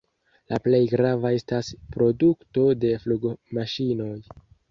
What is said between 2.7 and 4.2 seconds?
de flugmaŝinoj.